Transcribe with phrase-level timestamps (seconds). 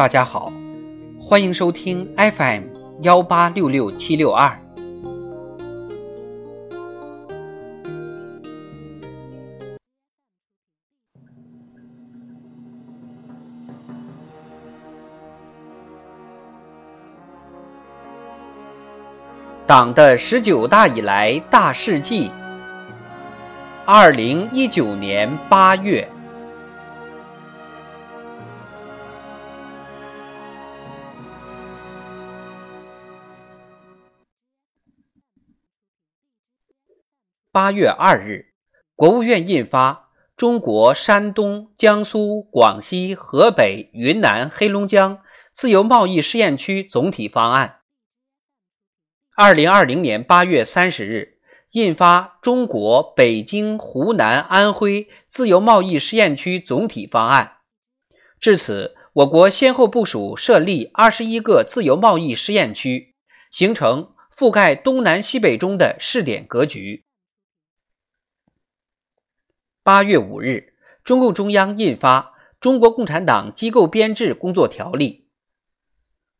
[0.00, 0.50] 大家好，
[1.20, 2.62] 欢迎收听 FM
[3.02, 4.58] 幺八六六七六二。
[19.66, 22.30] 党的十九大以来大事记。
[23.84, 26.08] 二零一九年八月。
[37.52, 38.52] 八月二日，
[38.94, 39.92] 国务院印发
[40.36, 45.18] 《中国山东、江苏、广西、河北、云南、黑龙江
[45.52, 47.68] 自由贸易试验区总体方案》。
[49.34, 51.38] 二零二零年八月三十日，
[51.72, 57.54] 印发《中国北京、湖南、安徽自由贸易试验区总体方案》。
[58.38, 63.16] 至此，我国先后部署设立二十一个自由贸易试验区，
[63.50, 67.06] 形成覆盖东南西北中的试点格局。
[69.82, 72.20] 八月五日，中共中央印发
[72.60, 75.24] 《中国共产党机构编制工作条例》，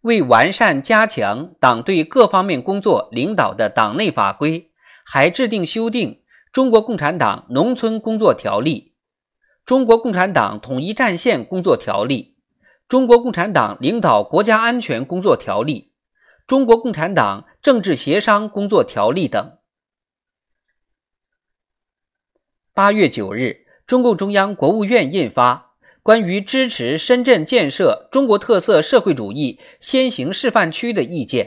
[0.00, 4.70] 为完善加强党对各方面工作领导的党内法规，
[5.04, 6.12] 还制定修订
[6.50, 8.80] 《中国共产党农村工作条例》
[9.66, 12.22] 《中国共产党统一战线工作条例》
[12.88, 15.80] 《中国共产党领导国家安全工作条例》
[16.46, 19.55] 《中国共产党政治协商工作条例》等。
[22.76, 31.46] 八月九日，中共中央、国务院印发《关于支持深圳建设中国特色社会主义先行示范区的意见》。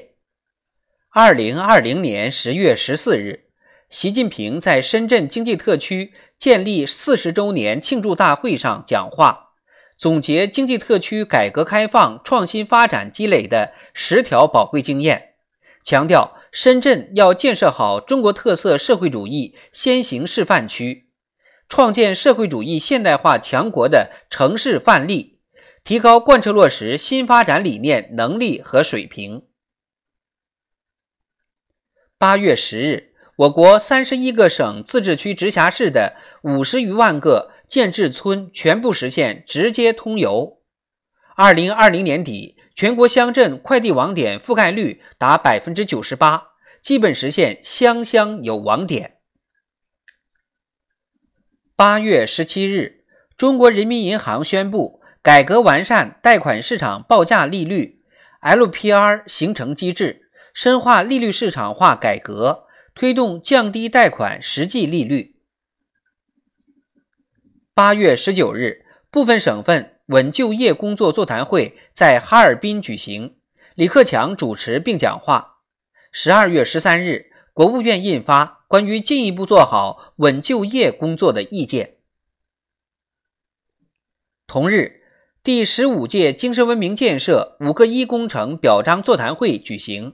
[1.11, 3.43] 二零二零年十月十四日，
[3.91, 9.49] 习近平在深圳经济特区建立四十周年庆祝大会上讲话，
[9.99, 15.35] 总结经济特区改革开放创新发展积累的十条宝贵经验，
[15.83, 21.05] 强调深圳要建设好中国特色社会主义先行示范区。
[21.69, 25.39] 创建社会主义现代化强国的城市范例，
[25.83, 29.43] 提高贯彻落实新发展理念能力和水平。
[32.17, 40.57] 八月十日，我国三十一个省、自治区、直辖市的五十余万个建制村全部实现直接通邮。
[41.35, 46.47] 二零二零年底，全国乡镇快递网点覆盖率达百分之九十八，
[46.81, 49.18] 基本实现乡乡有网点。
[51.79, 53.05] 八月十七日，
[53.37, 58.01] 中国人民银行宣布改革完善贷款市场报价利率
[58.41, 65.37] （LPR） 形成机制，深化利率市场化改革，推动降低贷款实际利率。
[67.73, 73.37] 八月十九日，部分省份稳就业工作座谈会在哈尔滨举行，
[73.75, 75.59] 李克强主持并讲话。
[76.11, 78.58] 十二月十三日，国务院印发。
[78.69, 81.95] 关于进一步做好稳就业工作的意见。
[84.45, 85.01] 同日，
[85.43, 90.11] 第十五届精神文明建设“五个一”工程表彰座谈会举行，《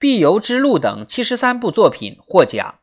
[0.00, 2.80] 必由之路》等七十三部作品获奖。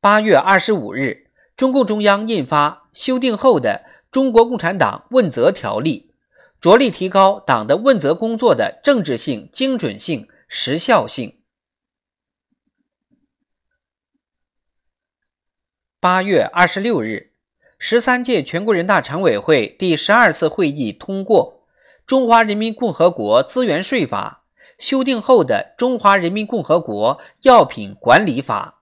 [0.00, 6.10] 八月二十五日，中共中央印发修订后的《中国共产党问责条例》，
[6.62, 11.42] 着力提高党的问责工作的政治性、精准性、时效性。
[16.04, 17.30] 八月二十六日，
[17.78, 21.62] 十三届全国人大常委会第十二次会议通过
[22.06, 24.44] 《中华人民共和国资源税法》
[24.86, 28.80] 修订后的《中华人民共和国药品管理法》。